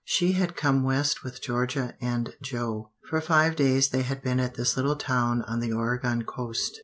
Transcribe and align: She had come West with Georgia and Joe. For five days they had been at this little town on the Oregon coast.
She 0.03 0.31
had 0.31 0.55
come 0.55 0.81
West 0.81 1.21
with 1.23 1.43
Georgia 1.43 1.93
and 2.01 2.33
Joe. 2.41 2.89
For 3.07 3.21
five 3.21 3.55
days 3.55 3.89
they 3.89 4.01
had 4.01 4.23
been 4.23 4.39
at 4.39 4.55
this 4.55 4.75
little 4.75 4.95
town 4.95 5.43
on 5.43 5.59
the 5.59 5.73
Oregon 5.73 6.23
coast. 6.23 6.79